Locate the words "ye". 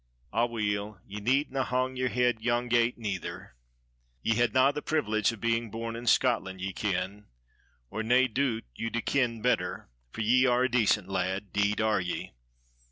1.05-1.19, 4.23-4.33, 6.59-6.73, 10.21-10.47, 12.01-12.33